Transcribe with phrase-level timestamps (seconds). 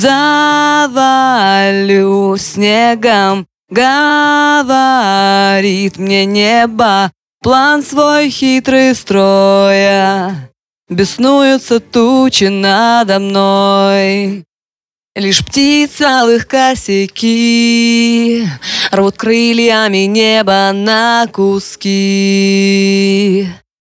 [0.00, 1.96] Завалю
[2.36, 3.98] снегом, говорит
[5.98, 7.10] мне небо,
[7.42, 10.52] План свой хитрый строя,
[10.88, 14.44] Беснуются тучи надо мной.
[15.16, 18.46] Лишь птиц алых косяки
[18.92, 22.87] Рвут крыльями небо на куски.